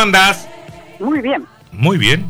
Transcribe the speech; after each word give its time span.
andás? 0.00 0.48
Muy 1.00 1.20
bien. 1.20 1.44
Muy 1.72 1.98
bien. 1.98 2.24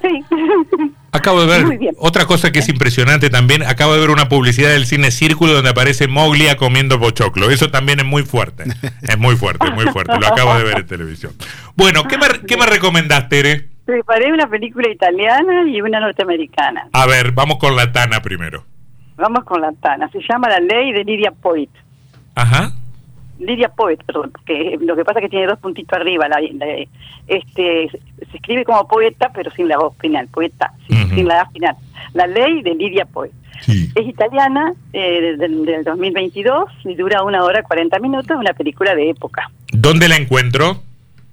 Sí. 0.00 0.24
Acabo 1.12 1.44
de 1.44 1.46
ver 1.46 1.94
otra 1.98 2.24
cosa 2.24 2.52
que 2.52 2.60
es 2.60 2.70
impresionante 2.70 3.28
también. 3.28 3.62
Acabo 3.64 3.92
de 3.92 4.00
ver 4.00 4.08
una 4.08 4.30
publicidad 4.30 4.70
del 4.70 4.86
cine 4.86 5.10
Círculo 5.10 5.52
donde 5.52 5.68
aparece 5.68 6.08
Moglia 6.08 6.56
comiendo 6.56 6.98
pochoclo. 6.98 7.50
Eso 7.50 7.70
también 7.70 8.00
es 8.00 8.06
muy 8.06 8.22
fuerte. 8.22 8.64
Es 9.02 9.18
muy 9.18 9.36
fuerte, 9.36 9.70
muy 9.72 9.84
fuerte. 9.88 10.18
Lo 10.18 10.26
acabo 10.26 10.54
de 10.54 10.64
ver 10.64 10.78
en 10.78 10.86
televisión. 10.86 11.34
Bueno, 11.76 12.04
¿qué 12.04 12.16
me, 12.16 12.24
qué 12.46 12.56
me 12.56 12.64
recomendás, 12.64 13.28
Tere? 13.28 13.68
Preparé 13.84 14.32
una 14.32 14.46
película 14.46 14.88
italiana 14.88 15.68
y 15.68 15.82
una 15.82 16.00
norteamericana. 16.00 16.88
A 16.94 17.06
ver, 17.06 17.32
vamos 17.32 17.58
con 17.58 17.76
la 17.76 17.92
Tana 17.92 18.22
primero. 18.22 18.64
Vamos 19.16 19.44
con 19.44 19.60
la 19.60 19.72
Tana. 19.72 20.08
Se 20.12 20.20
llama 20.26 20.48
La 20.48 20.60
Ley 20.60 20.92
de 20.92 21.04
Lidia 21.04 21.30
Poit. 21.30 21.68
Ajá. 22.34 22.72
Lidia 23.42 23.68
Poet, 23.68 24.02
perdón, 24.04 24.30
porque 24.32 24.78
lo 24.80 24.96
que 24.96 25.04
pasa 25.04 25.18
es 25.18 25.24
que 25.24 25.28
tiene 25.30 25.46
dos 25.46 25.58
puntitos 25.58 25.98
arriba. 25.98 26.28
La, 26.28 26.40
la- 26.40 26.86
este, 27.28 27.88
se 27.90 28.36
escribe 28.36 28.64
como 28.64 28.86
poeta, 28.88 29.30
pero 29.34 29.50
sin 29.52 29.68
la 29.68 29.78
voz 29.78 29.96
final, 29.98 30.28
poeta, 30.28 30.72
sin, 30.88 31.26
la 31.28 31.42
A 31.42 31.50
final. 31.50 31.76
La 32.14 32.26
ley 32.26 32.62
de 32.62 32.74
Lidia 32.74 33.04
Poet. 33.04 33.30
Sí. 33.60 33.90
Es 33.94 34.06
italiana, 34.08 34.72
eh, 34.92 35.36
del, 35.38 35.64
del 35.64 35.84
2022, 35.84 36.64
y 36.84 36.94
dura 36.94 37.22
una 37.22 37.44
hora 37.44 37.62
40 37.62 37.98
minutos, 38.00 38.36
una 38.36 38.52
película 38.54 38.94
de 38.94 39.10
época. 39.10 39.48
¿Dónde 39.72 40.08
la 40.08 40.16
encuentro? 40.16 40.78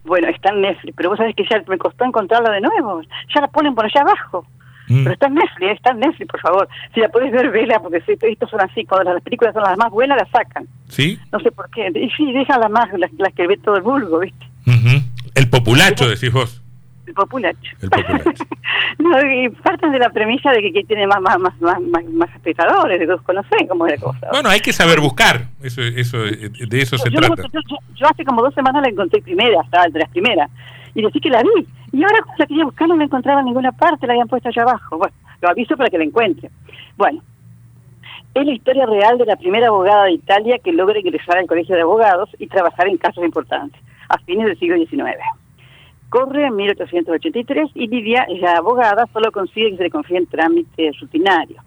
Bueno, 0.04 0.28
está 0.28 0.50
en 0.50 0.62
Netflix, 0.62 0.96
pero 0.96 1.10
vos 1.10 1.18
sabés 1.18 1.36
que 1.36 1.46
ya 1.50 1.64
me 1.68 1.78
costó 1.78 2.06
encontrarla 2.06 2.52
de 2.52 2.62
nuevo. 2.62 3.02
Ya 3.34 3.42
la 3.42 3.48
ponen 3.48 3.74
por 3.76 3.86
allá 3.86 4.02
abajo. 4.02 4.46
Mm. 4.90 5.04
Pero 5.04 5.14
está 5.14 5.28
en 5.28 5.36
Netflix, 5.36 5.72
está 5.72 5.92
en 5.92 6.00
Netflix, 6.00 6.28
por 6.32 6.42
favor. 6.42 6.68
Si 6.94 7.00
la 7.00 7.10
podés 7.10 7.32
ver, 7.32 7.50
vela, 7.52 7.80
porque 7.80 8.02
si 8.02 8.18
estos 8.20 8.50
son 8.50 8.60
así, 8.62 8.84
cuando 8.86 9.14
las 9.14 9.22
películas 9.24 9.54
son 9.54 9.64
las 9.64 9.78
más 9.78 9.92
buenas, 9.92 10.18
las 10.18 10.30
sacan. 10.32 10.68
¿Sí? 10.88 11.20
No 11.32 11.40
sé 11.40 11.52
por 11.52 11.70
qué. 11.70 11.92
Y 11.96 12.10
sí, 12.12 12.32
dejan 12.34 12.60
las 12.60 12.72
más, 12.72 12.90
las, 12.98 13.12
las 13.14 13.34
que 13.34 13.48
ve 13.48 13.58
todo 13.58 13.76
el 13.78 13.84
vulgo, 13.84 14.20
¿viste? 14.20 14.46
El 15.36 15.50
populacho, 15.50 16.10
decís 16.10 16.32
vos. 16.34 16.62
El 17.08 17.14
populacho. 17.14 17.72
El 17.82 17.90
populacho. 17.90 18.32
no, 19.00 19.32
y 19.32 19.50
parten 19.50 19.92
de 19.92 20.00
la 20.00 20.10
premisa 20.10 20.52
de 20.52 20.62
que, 20.62 20.74
que 20.74 20.84
tiene 20.84 21.08
más, 21.08 21.22
más, 21.22 21.40
más, 21.40 21.60
más, 21.62 22.04
más, 22.06 22.30
espectadores, 22.36 23.00
de 23.00 23.08
que 23.08 23.24
conocen 23.24 23.68
cómo 23.68 23.88
es 23.88 24.00
la 24.00 24.06
cosa. 24.06 24.28
Bueno, 24.32 24.50
hay 24.50 24.60
que 24.60 24.74
saber 24.74 25.00
buscar. 25.00 25.46
Eso, 25.64 25.82
eso, 25.82 26.18
de 26.20 26.82
eso 26.82 26.98
se 26.98 27.10
yo, 27.10 27.20
trata. 27.20 27.44
yo- 27.52 27.78
yo- 27.96 28.08
hace 28.08 28.24
como 28.26 28.42
dos 28.44 28.54
semanas 28.54 28.82
la 28.84 28.90
encontré 28.90 29.22
primera, 29.22 29.62
estaba 29.64 29.86
entre 29.86 30.02
las 30.02 30.10
primeras. 30.12 30.50
Y 30.94 31.02
decí 31.02 31.20
que 31.20 31.30
la 31.30 31.42
vi. 31.42 31.68
Y 31.92 32.04
ahora 32.04 32.20
la 32.38 32.46
quería 32.46 32.66
buscar 32.66 32.88
no 32.88 32.96
la 32.96 33.04
encontraba 33.04 33.40
en 33.40 33.48
ninguna 33.48 33.72
parte, 33.72 34.08
la 34.08 34.14
habían 34.14 34.28
puesto 34.28 34.50
allá 34.50 34.62
abajo. 34.64 34.98
Bueno, 34.98 35.14
lo 35.42 35.50
aviso 35.50 35.76
para 35.76 35.90
que 35.90 35.98
la 35.98 36.04
encuentre. 36.04 36.50
Bueno, 36.98 37.22
es 38.34 38.46
la 38.46 38.54
historia 38.54 38.86
real 38.86 39.18
de 39.18 39.26
la 39.26 39.36
primera 39.36 39.68
abogada 39.68 40.06
de 40.06 40.14
Italia 40.14 40.60
que 40.60 40.72
logra 40.72 41.00
ingresar 41.00 41.38
al 41.38 41.48
colegio 41.48 41.76
de 41.76 41.82
abogados 41.82 42.30
y 42.38 42.48
trabajar 42.48 42.88
en 42.88 42.98
casos 42.98 43.24
importantes, 43.24 43.82
a 44.08 44.18
fines 44.20 44.46
del 44.46 44.60
siglo 44.60 44.78
XIX. 44.78 45.18
Corre 46.10 46.46
en 46.46 46.56
1883 46.56 47.72
y 47.76 47.88
Lidia, 47.88 48.26
la 48.40 48.58
abogada, 48.58 49.06
solo 49.14 49.32
consigue 49.32 49.72
que 49.72 49.78
se 49.78 49.84
le 49.84 49.90
confíen 49.90 50.26
trámites 50.28 51.00
rutinarios. 51.00 51.64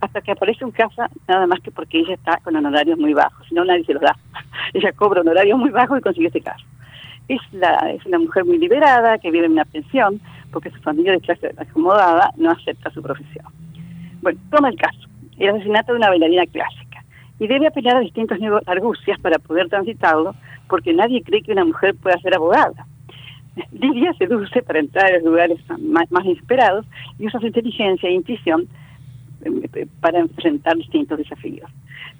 Hasta 0.00 0.20
que 0.20 0.32
aparece 0.32 0.64
un 0.64 0.70
caso, 0.70 1.02
nada 1.26 1.46
más 1.46 1.60
que 1.60 1.70
porque 1.70 2.00
ella 2.00 2.14
está 2.14 2.38
con 2.42 2.54
honorarios 2.54 2.98
muy 2.98 3.14
bajos, 3.14 3.46
si 3.48 3.54
no 3.54 3.64
nadie 3.64 3.84
se 3.84 3.94
los 3.94 4.02
da. 4.02 4.14
Ella 4.74 4.92
cobra 4.92 5.22
honorarios 5.22 5.58
muy 5.58 5.70
bajos 5.70 5.98
y 5.98 6.02
consigue 6.02 6.26
este 6.26 6.42
caso. 6.42 6.64
Es, 7.28 7.40
la, 7.52 7.90
es 7.92 8.04
una 8.06 8.18
mujer 8.18 8.44
muy 8.44 8.58
liberada 8.58 9.18
que 9.18 9.30
vive 9.30 9.46
en 9.46 9.52
una 9.52 9.64
pensión 9.64 10.20
porque 10.52 10.70
su 10.70 10.80
familia 10.80 11.12
de 11.12 11.20
clase 11.20 11.52
acomodada 11.56 12.30
no 12.36 12.50
acepta 12.50 12.90
su 12.90 13.02
profesión. 13.02 13.46
Bueno, 14.22 14.38
toma 14.50 14.68
el 14.68 14.76
caso, 14.76 15.08
el 15.38 15.50
asesinato 15.50 15.92
de 15.92 15.98
una 15.98 16.08
bailarina 16.08 16.46
clásica 16.46 17.04
y 17.38 17.46
debe 17.46 17.66
apelar 17.66 17.96
a 17.96 18.00
distintas 18.00 18.38
argucias 18.66 19.20
para 19.20 19.38
poder 19.38 19.68
transitarlo 19.68 20.34
porque 20.68 20.92
nadie 20.92 21.22
cree 21.22 21.42
que 21.42 21.52
una 21.52 21.64
mujer 21.64 21.94
pueda 21.94 22.18
ser 22.20 22.34
abogada. 22.34 22.86
Lidia 23.72 24.12
seduce 24.14 24.62
para 24.62 24.80
entrar 24.80 25.06
a 25.06 25.14
los 25.16 25.24
lugares 25.24 25.58
más, 25.78 26.10
más 26.10 26.24
inesperados 26.24 26.86
y 27.18 27.26
usa 27.26 27.40
su 27.40 27.46
inteligencia 27.46 28.08
e 28.08 28.12
intuición 28.12 28.68
eh, 29.44 29.86
para 30.00 30.20
enfrentar 30.20 30.76
distintos 30.76 31.18
desafíos. 31.18 31.70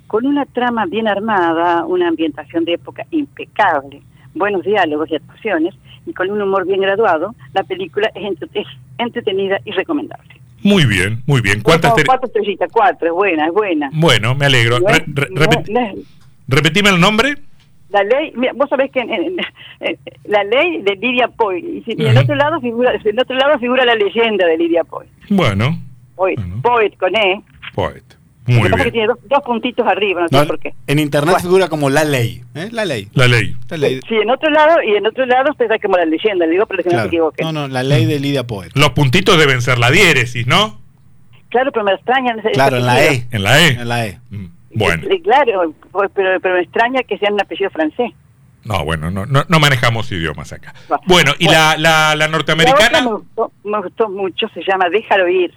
Con 0.06 0.26
una 0.26 0.46
trama 0.46 0.86
bien 0.86 1.08
armada, 1.08 1.84
una 1.84 2.08
ambientación 2.08 2.64
de 2.64 2.74
época 2.74 3.06
impecable, 3.10 4.02
buenos 4.36 4.62
diálogos 4.62 5.10
y 5.10 5.16
actuaciones, 5.16 5.74
y 6.06 6.12
con 6.12 6.30
un 6.30 6.40
humor 6.40 6.66
bien 6.66 6.80
graduado, 6.80 7.34
la 7.54 7.62
película 7.64 8.10
es, 8.14 8.24
entre- 8.24 8.48
es 8.60 8.66
entretenida 8.98 9.58
y 9.64 9.72
recomendable. 9.72 10.40
Muy 10.62 10.84
bien, 10.86 11.22
muy 11.26 11.40
bien. 11.40 11.62
¿Cuántas 11.62 11.94
Tere? 11.94 12.06
Cuatro 12.06 12.26
estrellitas, 12.26 12.70
cuatro, 12.72 13.06
es 13.08 13.12
buena, 13.14 13.46
es 13.46 13.52
buena. 13.52 13.90
Bueno, 13.92 14.34
me 14.34 14.46
alegro. 14.46 14.80
No 14.80 14.88
Re- 14.88 15.04
re- 15.06 15.28
no- 15.30 15.40
repet- 15.42 15.68
no 15.68 16.02
repetime 16.48 16.90
el 16.90 17.00
nombre. 17.00 17.34
la 17.90 18.02
ley, 18.02 18.32
mira, 18.34 18.52
vos 18.54 18.68
sabés 18.68 18.90
que 18.90 19.00
en- 19.00 19.12
en- 19.12 19.36
en- 19.80 19.98
la 20.24 20.42
ley 20.44 20.82
de 20.82 20.96
Lidia 20.96 21.28
Poy, 21.28 21.82
y, 21.86 21.92
en 22.02 22.10
Ujú. 22.12 22.20
otro 22.20 22.34
lado 22.34 22.60
figura, 22.60 22.92
en 23.02 23.20
otro 23.20 23.36
lado 23.36 23.58
figura 23.58 23.84
la 23.84 23.94
leyenda 23.94 24.44
de 24.46 24.58
Lidia 24.58 24.82
Poy. 24.84 25.06
Bueno, 25.30 25.78
Poet, 26.16 26.36
Bueno. 26.36 26.62
Poet 26.62 26.96
con 26.98 27.14
E. 27.16 27.42
poet. 27.74 28.02
Lo 28.46 28.54
Muy 28.54 28.62
que 28.64 28.70
pasa 28.70 28.82
es 28.82 28.84
que 28.84 28.90
bien. 28.92 28.92
tiene 28.92 29.06
dos, 29.08 29.18
dos 29.28 29.40
puntitos 29.44 29.86
arriba, 29.86 30.20
no 30.22 30.28
sé 30.28 30.36
No, 30.36 30.46
por 30.46 30.58
qué. 30.60 30.72
en 30.86 30.98
internet 31.00 31.32
Bueno. 31.34 31.42
figura 31.48 31.68
como 31.68 31.90
la 31.90 32.04
ley. 32.04 32.42
¿eh? 32.54 32.68
La 32.70 32.84
ley. 32.84 33.08
La 33.14 33.26
ley. 33.26 33.56
La 33.68 33.76
ley. 33.76 34.00
Sí, 34.08 34.14
en 34.14 34.30
otro 34.30 34.48
lado, 34.50 34.82
y 34.82 34.94
en 34.96 35.06
otro 35.06 35.26
lado 35.26 35.50
está 35.58 35.78
como 35.80 35.96
la 35.96 36.04
leyenda, 36.04 36.46
le 36.46 36.52
digo, 36.52 36.66
pero 36.66 36.82
que 36.82 36.88
no 36.88 36.90
se 36.90 36.94
Claro. 36.96 37.08
equivoque. 37.08 37.42
No, 37.42 37.52
no, 37.52 37.66
la 37.68 37.82
ley 37.82 38.04
de 38.06 38.20
Lidia 38.20 38.46
Poet. 38.46 38.70
Los 38.74 38.90
puntitos 38.90 39.36
deben 39.38 39.62
ser 39.62 39.78
la 39.78 39.90
diéresis, 39.90 40.46
¿no? 40.46 40.80
Claro, 41.48 41.72
pero 41.72 41.84
me 41.84 41.92
extraña. 41.92 42.34
ese- 42.38 42.50
Claro, 42.52 42.76
en 42.76 42.86
la. 42.86 43.04
E. 43.04 43.26
En 43.30 43.42
la 43.42 43.60
E. 43.60 43.68
En 43.70 43.88
la 43.88 44.06
E. 44.06 44.18
Mm, 44.30 44.46
Bueno. 44.74 45.02
Claro, 45.24 45.74
pues, 45.90 46.10
pero, 46.14 46.38
pero 46.40 46.54
me 46.56 46.60
extraña 46.62 47.02
que 47.02 47.16
sea 47.18 47.32
un 47.32 47.40
apellido 47.40 47.70
francés. 47.70 48.12
No, 48.64 48.84
bueno, 48.84 49.10
no, 49.10 49.26
no, 49.26 49.44
no 49.48 49.58
manejamos 49.60 50.10
idiomas 50.12 50.52
acá. 50.52 50.74
Bueno, 51.06 51.32
¿y 51.38 51.46
Bueno. 51.46 51.58
la, 51.60 51.76
la, 51.78 51.78
la 51.78 52.14
La 52.14 52.14
otra 52.14 52.28
norteamericana? 52.28 53.00
me 53.00 53.10
gustó, 53.12 53.52
me 53.64 53.80
gustó 53.80 54.08
mucho, 54.08 54.48
se 54.54 54.60
llama 54.64 54.88
Déjalo 54.90 55.28
ir. 55.28 55.52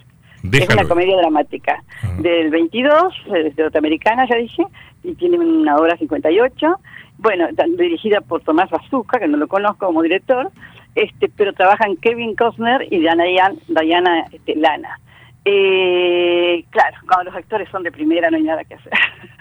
Es 0.52 0.68
una 0.68 0.84
comedia 0.84 1.16
dramática 1.16 1.82
del 2.18 2.50
22, 2.50 3.14
eh, 3.34 3.52
de 3.54 3.62
norteamericana, 3.62 4.26
ya 4.28 4.36
dije, 4.36 4.64
y 5.02 5.14
tiene 5.14 5.38
una 5.38 5.76
hora 5.76 5.96
58. 5.96 6.76
Bueno, 7.18 7.48
dirigida 7.76 8.20
por 8.20 8.42
Tomás 8.42 8.70
Bazooka, 8.70 9.18
que 9.18 9.28
no 9.28 9.36
lo 9.36 9.48
conozco 9.48 9.86
como 9.86 10.02
director, 10.02 10.50
este, 10.94 11.28
pero 11.28 11.52
trabajan 11.52 11.96
Kevin 11.96 12.34
Costner 12.34 12.86
y 12.90 12.98
Diana, 13.00 13.24
Diana 13.68 14.26
este, 14.32 14.56
Lana. 14.56 14.98
Eh, 15.44 16.64
claro, 16.70 16.96
cuando 17.06 17.30
los 17.30 17.34
actores 17.34 17.68
son 17.70 17.82
de 17.82 17.90
primera 17.90 18.30
no 18.30 18.36
hay 18.36 18.42
nada 18.42 18.64
que 18.64 18.74
hacer. 18.74 18.92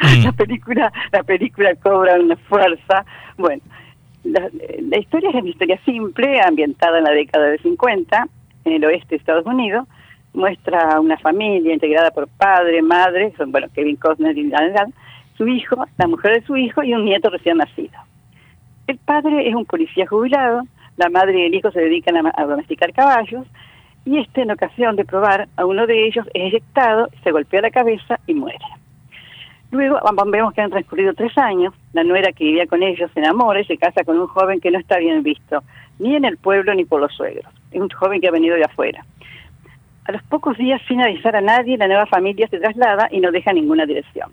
Mm. 0.01 0.23
la 0.25 0.31
película 0.31 0.93
la 1.11 1.23
película 1.23 1.75
cobra 1.75 2.19
una 2.19 2.37
fuerza. 2.37 3.05
Bueno, 3.37 3.61
la, 4.23 4.49
la 4.81 4.97
historia 4.97 5.29
es 5.29 5.35
una 5.35 5.49
historia 5.49 5.79
simple, 5.85 6.41
ambientada 6.41 6.99
en 6.99 7.03
la 7.03 7.11
década 7.11 7.47
de 7.47 7.57
50, 7.59 8.27
en 8.65 8.73
el 8.73 8.85
oeste 8.85 9.07
de 9.09 9.15
Estados 9.17 9.45
Unidos. 9.45 9.87
Muestra 10.33 10.99
una 10.99 11.17
familia 11.17 11.73
integrada 11.73 12.11
por 12.11 12.27
padre, 12.27 12.81
madre, 12.81 13.33
son, 13.37 13.51
bueno, 13.51 13.67
Kevin 13.73 13.95
Costner 13.95 14.37
y 14.37 14.47
Lana, 14.47 14.87
su 15.37 15.47
hijo, 15.47 15.85
la 15.97 16.07
mujer 16.07 16.39
de 16.39 16.45
su 16.45 16.55
hijo 16.55 16.83
y 16.83 16.93
un 16.93 17.05
nieto 17.05 17.29
recién 17.29 17.57
nacido. 17.57 17.97
El 18.87 18.97
padre 18.97 19.47
es 19.47 19.55
un 19.55 19.65
policía 19.65 20.07
jubilado, 20.07 20.63
la 20.97 21.09
madre 21.09 21.39
y 21.39 21.45
el 21.45 21.55
hijo 21.55 21.71
se 21.71 21.81
dedican 21.81 22.17
a, 22.17 22.33
a 22.35 22.45
domesticar 22.45 22.93
caballos, 22.93 23.45
y 24.05 24.19
este, 24.19 24.41
en 24.41 24.51
ocasión 24.51 24.95
de 24.95 25.05
probar 25.05 25.47
a 25.55 25.65
uno 25.65 25.85
de 25.85 26.07
ellos, 26.07 26.25
es 26.33 26.53
eyectado, 26.53 27.09
se 27.23 27.31
golpea 27.31 27.61
la 27.61 27.71
cabeza 27.71 28.19
y 28.27 28.33
muere. 28.33 28.65
Luego 29.71 29.99
vemos 30.27 30.53
que 30.53 30.61
han 30.61 30.71
transcurrido 30.71 31.13
tres 31.13 31.37
años, 31.37 31.73
la 31.93 32.03
nuera 32.03 32.31
que 32.31 32.43
vivía 32.43 32.65
con 32.65 32.81
ellos 32.81 33.11
se 33.13 33.19
enamora 33.19 33.61
y 33.61 33.65
se 33.65 33.77
casa 33.77 34.03
con 34.03 34.19
un 34.19 34.27
joven 34.27 34.59
que 34.59 34.71
no 34.71 34.79
está 34.79 34.97
bien 34.97 35.21
visto, 35.21 35.63
ni 35.99 36.15
en 36.15 36.25
el 36.25 36.37
pueblo 36.37 36.73
ni 36.73 36.85
por 36.85 37.01
los 37.01 37.13
suegros. 37.13 37.53
Es 37.71 37.79
un 37.79 37.89
joven 37.89 38.19
que 38.19 38.27
ha 38.27 38.31
venido 38.31 38.55
de 38.55 38.63
afuera. 38.63 39.05
A 40.09 40.11
los 40.11 40.23
pocos 40.23 40.57
días, 40.57 40.81
sin 40.87 40.99
avisar 41.03 41.35
a 41.35 41.41
nadie, 41.41 41.77
la 41.77 41.85
nueva 41.85 42.07
familia 42.07 42.47
se 42.47 42.57
traslada 42.57 43.07
y 43.11 43.19
no 43.19 43.29
deja 43.29 43.53
ninguna 43.53 43.85
dirección. 43.85 44.31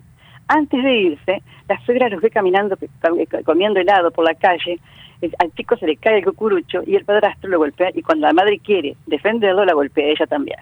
Antes 0.48 0.82
de 0.82 0.96
irse, 0.96 1.42
la 1.68 1.78
suegra 1.84 2.08
los 2.08 2.22
ve 2.22 2.30
caminando, 2.30 2.78
eh, 2.80 3.42
comiendo 3.44 3.78
helado 3.78 4.10
por 4.10 4.24
la 4.24 4.32
calle, 4.32 4.78
eh, 5.20 5.30
al 5.38 5.52
chico 5.52 5.76
se 5.76 5.86
le 5.86 5.98
cae 5.98 6.20
el 6.20 6.24
cucurucho 6.24 6.80
y 6.86 6.96
el 6.96 7.04
padrastro 7.04 7.50
lo 7.50 7.58
golpea 7.58 7.90
y 7.92 8.00
cuando 8.00 8.26
la 8.26 8.32
madre 8.32 8.58
quiere 8.58 8.96
defenderlo, 9.06 9.66
la 9.66 9.74
golpea 9.74 10.06
ella 10.06 10.26
también. 10.26 10.56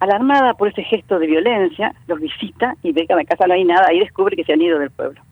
Alarmada 0.00 0.52
por 0.52 0.68
ese 0.68 0.82
gesto 0.82 1.18
de 1.18 1.28
violencia, 1.28 1.94
los 2.06 2.20
visita 2.20 2.74
y 2.82 2.92
ve 2.92 3.06
que 3.06 3.14
en 3.14 3.20
la 3.20 3.24
casa 3.24 3.46
no 3.46 3.54
hay 3.54 3.64
nada, 3.64 3.86
ahí 3.88 4.00
descubre 4.00 4.36
que 4.36 4.44
se 4.44 4.52
han 4.52 4.60
ido 4.60 4.78
del 4.78 4.90
pueblo. 4.90 5.22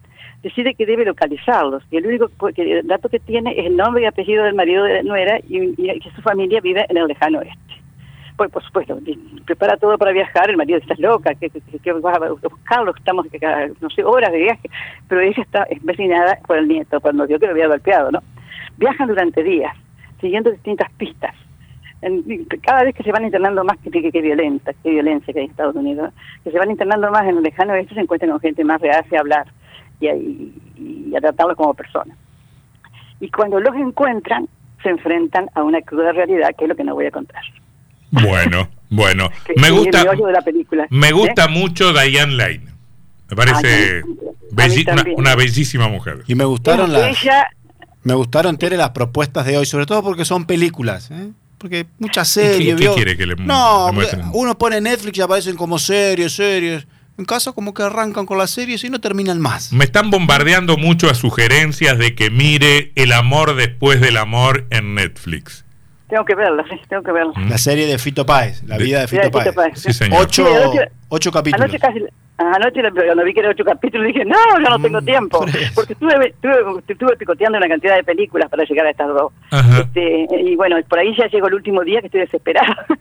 Decide 0.42 0.74
que 0.74 0.86
debe 0.86 1.04
localizarlos 1.04 1.82
y 1.90 1.98
el 1.98 2.06
único 2.06 2.30
dato 2.84 3.10
que 3.10 3.20
tiene 3.20 3.60
es 3.60 3.66
el 3.66 3.76
nombre 3.76 4.04
y 4.04 4.06
apellido 4.06 4.42
del 4.42 4.54
marido 4.54 4.84
de 4.84 4.94
la 4.94 5.02
nuera 5.02 5.38
y, 5.50 5.74
y 5.76 6.00
que 6.00 6.10
su 6.12 6.22
familia 6.22 6.62
vive 6.62 6.86
en 6.88 6.96
el 6.96 7.08
lejano 7.08 7.40
oeste. 7.40 7.63
Pues 8.36 8.50
por 8.50 8.64
supuesto, 8.64 8.98
prepara 9.44 9.76
todo 9.76 9.96
para 9.96 10.10
viajar, 10.10 10.50
el 10.50 10.56
marido 10.56 10.78
estás 10.78 10.98
loca, 10.98 11.34
que, 11.36 11.50
que, 11.50 11.60
que- 11.60 11.78
que 11.78 11.92
vas 11.92 12.16
a 12.20 12.28
buscarlo, 12.30 12.92
estamos 12.96 13.26
que 13.28 13.38
no 13.80 13.90
sé, 13.90 14.02
horas 14.02 14.32
de 14.32 14.38
viaje, 14.38 14.68
pero 15.08 15.20
ella 15.20 15.40
está 15.40 15.64
empecinada 15.70 16.38
por 16.46 16.58
el 16.58 16.66
nieto, 16.66 17.00
cuando 17.00 17.26
vio 17.28 17.38
que 17.38 17.46
lo 17.46 17.52
había 17.52 17.68
golpeado, 17.68 18.10
¿no? 18.10 18.20
Viajan 18.76 19.06
durante 19.06 19.42
días, 19.44 19.72
siguiendo 20.20 20.50
distintas 20.50 20.90
pistas. 20.94 21.32
Cada 22.62 22.82
vez 22.82 22.94
que 22.94 23.02
se 23.04 23.12
van 23.12 23.24
internando 23.24 23.62
más, 23.64 23.78
que, 23.78 23.90
que, 23.90 24.10
que 24.10 24.20
violenta, 24.20 24.72
qué 24.82 24.90
violencia 24.90 25.32
que 25.32 25.38
hay 25.38 25.44
en 25.46 25.50
Estados 25.52 25.76
Unidos, 25.76 26.12
que 26.42 26.50
se 26.50 26.58
van 26.58 26.70
internando 26.72 27.10
más 27.12 27.22
en 27.22 27.36
el 27.38 27.42
lejano 27.44 27.72
oeste, 27.72 27.94
se 27.94 28.00
encuentran 28.00 28.30
con 28.32 28.40
gente 28.40 28.64
más 28.64 28.80
reacia 28.80 29.16
a 29.18 29.20
hablar 29.20 29.46
y 30.00 30.08
a, 30.08 30.16
y 30.16 31.14
a 31.16 31.20
tratarlos 31.20 31.56
como 31.56 31.72
personas. 31.72 32.18
Y 33.20 33.30
cuando 33.30 33.60
los 33.60 33.74
encuentran, 33.76 34.48
se 34.82 34.90
enfrentan 34.90 35.48
a 35.54 35.62
una 35.62 35.80
cruda 35.80 36.12
realidad, 36.12 36.50
que 36.58 36.64
es 36.64 36.68
lo 36.68 36.74
que 36.74 36.84
no 36.84 36.94
voy 36.94 37.06
a 37.06 37.10
contar. 37.10 37.42
Bueno, 38.22 38.70
bueno. 38.90 39.30
Me 39.56 39.70
gusta, 39.70 40.04
de 40.04 40.32
la 40.32 40.42
película. 40.42 40.86
me 40.90 41.08
¿Eh? 41.08 41.12
gusta 41.12 41.48
mucho 41.48 41.92
Diane 41.92 42.34
Lane. 42.34 42.60
Me 43.30 43.36
parece 43.36 44.00
Ah, 44.00 44.06
belli- 44.52 45.14
una, 45.16 45.34
bellísima 45.34 45.88
mujer. 45.88 46.22
Y 46.26 46.34
me 46.34 46.44
gustaron 46.44 46.92
las, 46.92 47.16
me 48.02 48.14
gustaron 48.14 48.56
Tere 48.58 48.76
las 48.76 48.90
propuestas 48.90 49.46
de 49.46 49.56
hoy, 49.58 49.66
sobre 49.66 49.86
todo 49.86 50.02
porque 50.02 50.24
son 50.24 50.44
películas, 50.44 51.10
¿eh? 51.10 51.30
Porque 51.58 51.86
muchas 51.98 52.36
¿Y 52.36 52.40
qué- 52.40 52.46
series. 52.52 52.74
qué 52.76 52.80
¿vio? 52.82 52.94
quiere 52.94 53.16
que 53.16 53.26
le- 53.26 53.36
no, 53.36 53.90
le 53.92 54.06
uno 54.34 54.56
pone 54.58 54.80
Netflix 54.80 55.16
y 55.18 55.20
aparecen 55.22 55.56
como 55.56 55.78
series, 55.78 56.32
series. 56.34 56.86
En 57.16 57.24
casa 57.24 57.52
como 57.52 57.72
que 57.72 57.82
arrancan 57.84 58.26
con 58.26 58.38
las 58.38 58.50
series 58.50 58.82
y 58.84 58.90
no 58.90 59.00
terminan 59.00 59.40
más. 59.40 59.72
Me 59.72 59.84
están 59.84 60.10
bombardeando 60.10 60.76
mucho 60.76 61.08
a 61.08 61.14
sugerencias 61.14 61.96
de 61.96 62.14
que 62.16 62.28
mire 62.28 62.90
El 62.96 63.12
amor 63.12 63.54
después 63.54 64.00
del 64.00 64.16
amor 64.16 64.66
en 64.70 64.94
Netflix. 64.96 65.64
Tengo 66.08 66.24
que 66.24 66.34
verla, 66.34 66.64
sí, 66.68 66.80
tengo 66.88 67.02
que 67.02 67.12
verla. 67.12 67.32
Mm. 67.36 67.48
La 67.50 67.58
serie 67.58 67.86
de 67.86 67.98
Fito 67.98 68.24
Páez, 68.26 68.62
la 68.64 68.76
De- 68.78 68.84
vida 68.84 69.00
de 69.00 69.08
Fito 69.08 69.22
Fito 69.24 69.38
Páez. 69.38 69.54
Páez. 69.54 69.80
Sí, 69.80 69.92
señor. 69.92 70.22
Ocho, 70.22 70.46
Sí, 70.46 70.52
anoche- 70.54 70.90
ocho 71.08 71.32
capítulos. 71.32 71.64
Anoche 71.64 71.78
casi, 71.78 72.00
anoche 72.36 72.80
cuando 72.92 73.24
vi 73.24 73.32
que 73.34 73.40
era 73.40 73.50
ocho 73.50 73.64
capítulos 73.64 74.06
dije, 74.08 74.24
no, 74.24 74.36
yo 74.62 74.68
no 74.70 74.78
tengo 74.80 75.00
Mm, 75.00 75.04
tiempo, 75.04 75.38
por 75.38 75.50
porque 75.74 75.92
estuve, 75.94 76.28
estuve, 76.28 76.54
estuve 76.88 77.16
picoteando 77.16 77.58
una 77.58 77.68
cantidad 77.68 77.96
de 77.96 78.04
películas 78.04 78.48
para 78.50 78.64
llegar 78.64 78.86
a 78.86 78.90
estas 78.90 79.08
dos. 79.08 79.32
Este, 79.80 80.26
y 80.42 80.56
bueno, 80.56 80.76
por 80.88 80.98
ahí 80.98 81.14
ya 81.16 81.26
llegó 81.28 81.48
el 81.48 81.54
último 81.54 81.82
día 81.82 82.00
que 82.00 82.06
estoy 82.06 82.20
desesperada. 82.20 82.86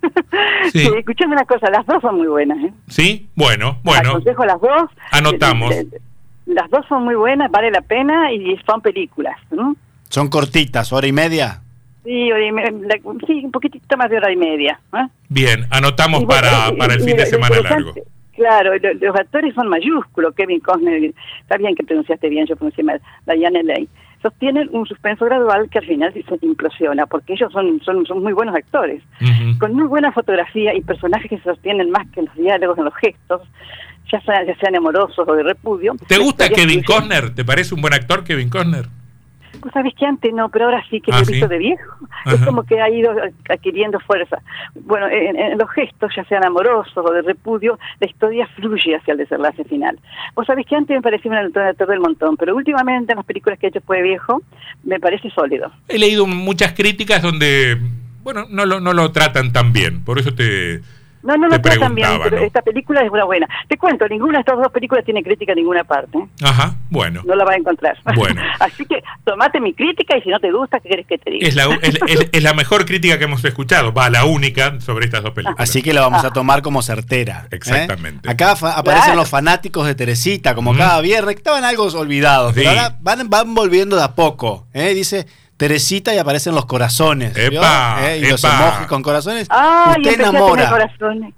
Sí. 0.72 0.80
Sí, 0.80 0.90
escuchame 0.98 1.34
una 1.36 1.46
cosa, 1.46 1.70
las 1.70 1.86
dos 1.86 2.02
son 2.02 2.16
muy 2.18 2.28
buenas. 2.28 2.58
¿eh? 2.64 2.74
¿Sí? 2.88 3.28
Bueno, 3.36 3.78
bueno. 3.84 4.12
Aconsejo 4.12 4.46
las 4.46 4.60
dos. 4.60 4.90
Anotamos. 5.12 5.72
Eh, 5.72 5.86
Las 6.46 6.70
dos 6.72 6.86
son 6.88 7.04
muy 7.04 7.16
buenas, 7.16 7.52
vale 7.52 7.70
la 7.70 7.82
pena 7.82 8.32
y 8.34 8.58
son 8.66 8.82
películas. 8.82 9.36
¿no? 9.52 9.76
Son 10.10 10.30
cortitas, 10.30 10.92
hora 10.94 11.06
y 11.06 11.12
media. 11.12 11.62
Sí, 12.04 12.30
sí, 13.28 13.42
un 13.46 13.52
poquitito 13.52 13.98
más 13.98 14.10
de 14.10 14.18
hora 14.18 14.32
y 14.32 14.36
media. 14.36 14.80
¿eh? 14.94 15.08
Bien, 15.30 15.66
anotamos 15.70 16.26
bueno, 16.26 16.42
para, 16.42 16.76
para 16.78 16.94
el 16.96 17.02
fin 17.02 17.16
de 17.18 17.26
semana 17.26 17.62
largo. 17.62 17.94
Claro, 18.36 18.72
lo- 18.78 18.94
los 18.96 19.16
actores 19.16 19.54
son 19.54 19.70
mayúsculos. 19.70 20.34
Kevin 20.36 20.60
Costner, 20.60 21.14
está 21.42 21.58
bien 21.58 21.76
que 21.76 21.84
pronunciaste 21.84 22.30
bien, 22.30 22.46
yo 22.48 22.56
pronuncié 22.56 22.84
mal. 22.84 23.00
Diane 23.28 23.64
Lane. 23.64 23.88
Sostienen 24.22 24.70
un 24.72 24.86
suspenso 24.86 25.26
gradual 25.26 25.70
que 25.70 25.80
al 25.80 25.86
final 25.86 26.14
se 26.14 26.24
implosiona, 26.42 27.06
porque 27.06 27.34
ellos 27.34 27.52
son, 27.52 27.80
son, 27.84 28.06
son 28.06 28.24
muy 28.24 28.32
buenos 28.34 28.56
actores. 28.56 29.04
Con 29.60 29.74
muy 29.74 29.86
buena 29.86 30.12
fotografía 30.14 30.74
y 30.74 30.82
personajes 30.82 31.30
que 31.30 31.38
se 31.38 31.44
sostienen 31.44 31.92
más 31.92 32.08
que 32.12 32.22
en 32.22 32.28
los 32.28 32.36
diálogos, 32.36 32.78
en 32.78 32.86
los 32.86 32.96
gestos, 32.96 33.42
ya 34.12 34.22
sean, 34.22 34.46
ya 34.48 34.56
sean 34.58 34.76
amorosos 34.78 35.28
o 35.28 35.34
de 35.36 35.44
repudio. 35.44 35.94
¿Te 36.08 36.18
gusta 36.18 36.50
Kevin. 36.50 36.84
Costner? 36.84 37.36
¿Te 37.36 37.44
parece 37.46 37.76
un 37.76 37.82
buen 37.82 37.94
actor 37.94 38.24
Kevin 38.24 38.50
Costner? 38.50 38.86
Vos 39.62 39.72
sabés 39.72 39.94
que 39.96 40.06
antes 40.06 40.34
no, 40.34 40.50
pero 40.50 40.66
ahora 40.66 40.84
sí 40.90 41.00
que 41.00 41.12
Ah, 41.12 41.18
lo 41.18 41.22
he 41.22 41.26
¿sí? 41.26 41.32
visto 41.34 41.48
de 41.48 41.58
viejo. 41.58 41.96
Es 42.26 42.42
como 42.46 42.64
que 42.64 42.82
ha 42.82 42.90
ido 42.90 43.12
adquiriendo 43.50 44.00
fuerza. 44.00 44.38
Bueno, 44.76 45.08
en, 45.08 45.36
en 45.38 45.58
los 45.58 45.70
gestos, 45.72 46.12
ya 46.16 46.24
sean 46.26 46.46
amorosos 46.46 46.96
o 46.98 47.12
de 47.12 47.22
repudio, 47.22 47.78
la 48.00 48.08
historia 48.08 48.48
fluye 48.56 48.96
hacia 48.96 49.12
el 49.14 49.18
desenlace 49.20 49.64
final. 49.66 50.00
Vos 50.36 50.48
sabés 50.48 50.66
que 50.66 50.76
antes 50.76 50.96
me 50.96 51.02
parecía 51.02 51.32
un 51.32 51.38
actor 51.38 51.88
del 51.88 52.00
montón, 52.00 52.36
pero 52.38 52.56
últimamente 52.56 53.12
en 53.14 53.18
las 53.18 53.26
películas 53.26 53.60
que 53.60 53.68
he 53.68 53.70
hecho 53.70 53.82
fue 53.86 54.02
viejo, 54.02 54.42
me 54.84 55.00
parece 55.00 55.30
sólido. 55.30 55.72
He 55.88 56.00
leído 56.00 56.26
muchas 56.26 56.74
críticas 56.74 57.22
donde, 57.22 57.78
bueno, 58.24 58.46
no 58.50 58.66
lo, 58.66 58.80
no 58.80 58.94
lo 58.94 59.12
tratan 59.12 59.54
tan 59.54 59.72
bien. 59.74 60.04
Por 60.04 60.18
eso 60.20 60.34
te, 60.34 60.82
No, 61.24 61.38
no 61.38 61.48
te 61.50 61.56
lo 61.56 61.62
tratan 61.62 61.96
bien, 61.96 62.10
¿no? 62.20 62.38
esta 62.38 62.62
película 62.62 63.02
es 63.02 63.10
una 63.12 63.24
buena. 63.24 63.48
Te 63.68 63.78
cuento, 63.78 64.08
ninguna 64.08 64.40
de 64.40 64.40
estas 64.42 64.58
dos 64.58 64.72
películas 64.72 65.06
tiene 65.06 65.24
crítica 65.24 65.54
en 65.54 65.60
ninguna 65.60 65.84
parte. 65.84 66.20
Ajá, 66.44 66.76
bueno. 66.90 67.22
No 67.26 67.34
la 67.36 67.46
vas 67.46 67.56
a 67.56 67.58
encontrar. 67.60 67.98
Bueno. 68.16 68.42
Así 68.60 68.86
que 68.86 69.02
tomate 69.24 69.60
mi 69.62 69.74
crítica 69.74 70.18
y 70.18 70.22
si 70.22 70.30
no 70.30 70.40
te 70.40 70.52
gusta, 70.52 70.80
¿qué 70.82 70.90
querés 70.90 71.08
que 71.08 71.18
te 71.18 71.32
diga? 71.32 71.48
Es 71.48 71.56
la, 71.56 71.66
es, 71.82 71.98
es- 72.08 72.30
es 72.32 72.44
la 72.44 72.54
mejor 72.54 72.86
crítica 72.86 73.18
que 73.18 73.24
hemos 73.24 73.44
escuchado, 73.46 73.94
va, 73.94 74.10
la 74.10 74.26
única 74.26 74.80
sobre 74.82 75.06
estas 75.06 75.24
dos 75.24 75.32
películas. 75.32 75.60
Así 75.60 75.82
que 75.82 75.94
la 75.94 76.02
vamos 76.02 76.24
a 76.26 76.32
tomar 76.32 76.62
como 76.62 76.82
certera. 76.82 77.44
¿eh? 77.46 77.56
Exactamente. 77.56 78.30
Acá 78.30 78.56
fa- 78.56 78.74
aparecen 78.74 79.06
Claro. 79.06 79.20
los 79.22 79.30
fanáticos 79.30 79.86
de 79.88 79.96
Teresita, 79.96 80.54
como 80.56 80.74
Mm. 80.74 80.78
cada 80.78 81.02
viernes, 81.02 81.36
que 81.36 81.40
estaban 81.40 81.64
algo 81.64 81.84
olvidados. 81.86 82.54
Pero 82.54 82.70
ahora 82.70 82.98
van, 83.02 83.30
van 83.30 83.54
volviendo 83.56 83.96
de 83.96 84.04
a 84.04 84.14
poco. 84.16 84.68
¿eh? 84.74 84.94
Dice 84.94 85.26
Teresita 85.68 86.14
y 86.14 86.18
aparecen 86.18 86.54
los 86.56 86.66
corazones. 86.66 87.38
Epa, 87.38 87.98
¿Eh? 88.02 88.18
Y 88.18 88.30
los 88.30 88.44
emojis 88.44 88.86
con 88.88 89.02
corazones. 89.02 89.48
Ay, 89.50 90.02
Usted 90.02 90.20
enamora. 90.20 90.90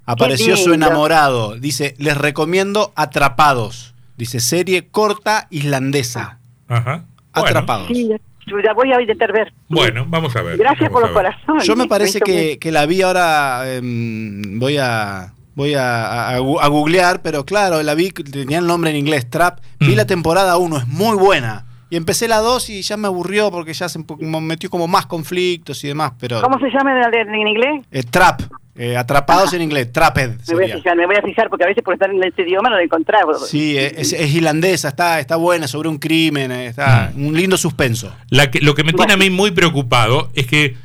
Apareció 0.04 0.56
su 0.56 0.72
enamorado. 0.72 1.54
Dice, 1.54 1.94
les 1.98 2.16
recomiendo 2.16 2.92
Atrapados. 2.96 3.94
Dice, 4.16 4.40
serie 4.40 4.88
corta 4.88 5.46
islandesa. 5.50 6.38
Ajá. 6.66 7.04
Bueno, 7.34 7.48
Atrapados. 7.48 7.86
Sí, 7.86 8.10
yo 8.48 8.56
la 8.58 8.74
voy 8.74 8.92
a 8.92 9.00
intentar 9.00 9.32
ver. 9.32 9.52
Bueno, 9.68 10.04
vamos 10.08 10.34
a 10.34 10.42
ver. 10.42 10.56
Gracias 10.56 10.90
vamos 10.90 10.92
por 10.92 11.02
los 11.02 11.10
corazones. 11.12 11.64
Yo 11.64 11.76
me 11.76 11.86
parece 11.86 12.20
que, 12.20 12.58
que 12.58 12.72
la 12.72 12.84
vi 12.86 13.02
ahora, 13.02 13.62
em, 13.74 14.58
voy 14.58 14.76
a 14.78 15.32
voy 15.54 15.74
a, 15.74 16.30
a 16.30 16.38
googlear, 16.68 17.22
pero 17.22 17.44
claro, 17.46 17.80
la 17.84 17.94
vi, 17.94 18.10
tenía 18.10 18.58
el 18.58 18.66
nombre 18.66 18.90
en 18.90 18.96
inglés, 18.96 19.30
Trap. 19.30 19.60
Vi 19.78 19.92
Mm. 19.92 19.96
la 19.96 20.04
temporada 20.04 20.56
1, 20.56 20.78
es 20.78 20.86
muy 20.88 21.16
buena. 21.16 21.65
Y 21.88 21.96
empecé 21.96 22.26
la 22.26 22.38
2 22.38 22.70
y 22.70 22.82
ya 22.82 22.96
me 22.96 23.06
aburrió 23.06 23.50
porque 23.50 23.72
ya 23.72 23.88
se 23.88 24.00
metió 24.20 24.68
como 24.70 24.88
más 24.88 25.06
conflictos 25.06 25.82
y 25.84 25.88
demás, 25.88 26.12
pero... 26.18 26.42
¿Cómo 26.42 26.58
se 26.58 26.68
llama 26.70 26.92
en, 27.12 27.34
en 27.34 27.46
inglés? 27.48 27.84
Eh, 27.92 28.02
trap, 28.02 28.40
eh, 28.74 28.96
atrapados 28.96 29.52
en 29.52 29.62
inglés, 29.62 29.92
Trapped 29.92 30.28
Me 30.30 30.34
voy 30.34 30.64
a 30.64 30.66
sería. 30.66 30.76
fijar, 30.78 30.96
me 30.96 31.06
voy 31.06 31.14
a 31.16 31.22
fijar 31.22 31.48
porque 31.48 31.62
a 31.64 31.68
veces 31.68 31.84
por 31.84 31.94
estar 31.94 32.10
en 32.10 32.22
este 32.24 32.42
idioma 32.42 32.70
no 32.70 32.76
lo 32.76 32.82
encontraba. 32.82 33.34
Sí, 33.38 33.78
es, 33.78 34.12
es 34.12 34.34
irlandesa, 34.34 34.88
está, 34.88 35.20
está 35.20 35.36
buena, 35.36 35.68
sobre 35.68 35.88
un 35.88 35.98
crimen, 35.98 36.50
eh, 36.50 36.66
está 36.66 37.12
Mm. 37.14 37.26
un 37.28 37.34
lindo 37.36 37.56
suspenso. 37.56 38.12
La 38.30 38.50
que- 38.50 38.60
lo 38.60 38.74
que 38.74 38.82
me 38.82 38.92
tiene 38.92 39.12
a 39.12 39.16
mí 39.16 39.30
muy 39.30 39.52
preocupado 39.52 40.30
es 40.34 40.46
que 40.48 40.76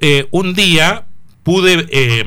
eh, 0.00 0.26
un 0.32 0.54
día 0.54 1.04
pude, 1.44 1.86
eh, 1.92 2.24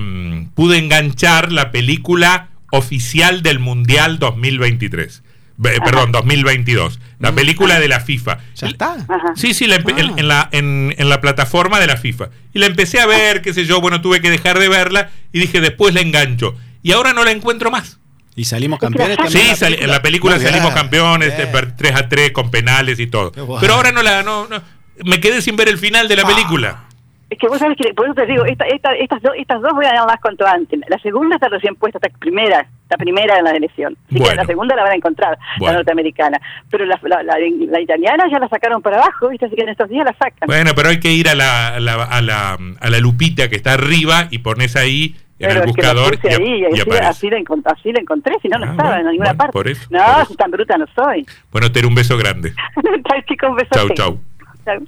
pude 0.56 0.78
enganchar 0.78 1.52
la 1.52 1.72
película 1.72 2.48
oficial 2.72 3.42
del 3.44 3.60
Mundial 3.60 4.20
2023. 4.20 5.22
Be- 5.58 5.80
perdón, 5.82 6.12
2022. 6.14 7.00
La 7.20 7.32
Mm. 7.32 7.36
película 7.36 7.80
de 7.80 7.88
la 7.88 8.00
FIFA. 8.00 8.40
¿Ya 8.56 8.68
está? 8.68 8.94
Ajá. 9.08 9.34
Sí, 9.36 9.54
sí, 9.54 9.68
la 9.68 9.76
Ah. 9.78 9.84
en, 9.98 10.20
en 10.20 10.28
la, 10.28 10.50
en, 10.52 10.94
en 10.98 11.10
la 11.10 11.22
plataforma 11.22 11.80
de 11.80 11.88
la 11.88 11.98
FIFA. 11.98 12.30
Y 12.54 12.60
la 12.60 12.66
empecé 12.66 13.00
a 13.00 13.06
ver, 13.06 13.42
qué 13.42 13.54
sé 13.54 13.66
yo, 13.66 13.80
bueno, 13.82 14.02
tuve 14.02 14.22
que 14.22 14.30
dejar 14.30 14.60
de 14.60 14.68
verla 14.70 15.12
y 15.32 15.40
dije, 15.40 15.62
después 15.62 15.94
la 15.94 16.02
engancho. 16.02 16.56
Y 16.84 16.92
ahora 16.92 17.14
no 17.14 17.24
la 17.24 17.32
encuentro 17.32 17.72
más. 17.72 18.00
¿Y 18.36 18.44
salimos 18.46 18.80
campeones 18.80 19.18
la- 19.18 19.24
también? 19.24 19.48
Sí, 19.48 19.56
sali- 19.56 19.78
en 19.80 19.90
la 19.90 20.02
película 20.02 20.38
bien, 20.38 20.50
salimos 20.52 20.74
campeones, 20.74 21.30
bien. 21.36 21.48
eh, 21.48 21.52
per- 21.52 21.76
3 21.76 21.96
a 21.96 22.10
3 22.10 22.32
con 22.32 22.52
penales 22.52 23.00
y 23.00 23.08
todo. 23.08 23.32
Bueno. 23.32 23.58
Pero 23.62 23.74
ahora 23.76 23.92
no 23.94 24.04
la... 24.04 24.24
No, 24.24 24.48
no, 24.50 24.62
me 25.06 25.20
quedé 25.22 25.42
sin 25.42 25.56
ver 25.56 25.70
el 25.70 25.78
final 25.78 26.08
de 26.10 26.16
la 26.18 26.24
Ah. 26.24 26.28
película. 26.28 26.85
Es 27.28 27.40
que 27.40 27.48
vos 27.48 27.58
sabés 27.58 27.76
que, 27.76 27.92
por 27.96 28.06
eso 28.06 28.14
te 28.14 28.28
digo, 28.28 28.46
esta, 28.46 28.66
esta, 28.66 28.94
estas, 28.94 29.20
dos 29.24 29.32
estas 29.36 29.60
dos 29.60 29.74
voy 29.74 29.86
a 29.86 29.94
dar 29.94 30.06
más 30.06 30.20
cuanto 30.22 30.46
antes. 30.46 30.80
La 30.88 31.00
segunda 31.00 31.36
está 31.36 31.50
recién 31.50 31.76
puesta, 31.76 31.98
está 31.98 32.16
primera, 32.20 32.68
está 32.84 32.98
primera 32.98 33.40
en 33.40 33.46
la 33.46 33.52
elección. 33.52 33.98
Así 34.08 34.20
Bueno. 34.20 34.30
que 34.30 34.36
la 34.38 34.46
segunda 34.46 34.76
la 34.76 34.84
van 34.84 34.92
a 34.92 34.96
encontrar, 34.96 35.38
Bueno. 35.58 35.72
la 35.74 35.78
norteamericana. 35.80 36.40
Pero 36.70 36.86
la, 36.86 37.00
la, 37.04 37.24
la- 37.24 37.38
la 37.40 37.82
italiana 37.82 38.26
ya 38.32 38.38
la 38.38 38.48
sacaron 38.48 38.82
para 38.84 38.98
abajo, 38.98 39.30
¿viste? 39.30 39.48
Así 39.48 39.56
que 39.56 39.64
en 39.64 39.70
estos 39.70 39.90
días 39.90 40.06
la 40.06 40.14
sacan. 40.14 40.46
Bueno, 40.46 40.72
pero 40.76 40.90
hay 40.90 41.00
que 41.00 41.12
ir 41.14 41.28
a 41.28 41.34
la, 41.34 41.70
a 41.76 41.80
la, 41.80 41.96
a 42.04 42.22
la, 42.22 42.58
a 42.80 42.90
la 42.92 43.00
lupita 43.00 43.50
que 43.50 43.56
está 43.56 43.74
arriba 43.74 44.28
y 44.30 44.38
pones 44.38 44.76
ahí 44.76 45.16
en 45.40 45.50
Pero 45.50 45.64
el 45.64 45.70
es 45.70 45.76
que 45.76 45.82
la 45.82 45.94
buscador 45.94 46.16
puse 46.22 46.30
y, 46.30 46.34
ap- 46.36 46.42
ahí, 46.42 46.60
y 46.62 46.66
así, 46.66 46.82
aparece. 46.82 47.06
así 47.08 47.30
la 47.32 47.38
encont- 47.40 47.74
así 47.76 47.92
la 47.92 48.00
encontré, 48.02 48.36
si 48.40 48.48
no, 48.50 48.60
no 48.60 48.68
Ah, 48.68 48.72
estaba 48.72 48.90
bueno, 48.92 49.02
en 49.10 49.12
ninguna 49.14 49.30
bueno, 49.32 49.38
parte. 49.40 49.52
por 49.52 49.68
eso, 49.68 49.88
no, 49.90 50.00
por 50.14 50.22
eso. 50.24 50.36
tan 50.36 50.52
bruta 50.52 50.78
no 50.78 50.86
soy. 50.94 51.26
Bueno, 51.52 51.72
Ter, 51.72 51.88
un 51.88 51.96
beso 51.96 52.18
grande. 52.20 52.54
Chao, 53.10 53.22
chicos, 53.28 53.50
un 53.50 53.56
beso. 53.56 53.70
Chau, 53.74 53.90
chau. 53.96 54.20
Chau. 54.64 54.86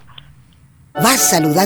Vas 0.94 1.30
saludando. 1.30 1.62